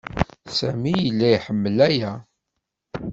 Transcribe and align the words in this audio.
Sami 0.57 0.91
yella 1.03 1.27
iḥemmel-aya. 1.35 2.11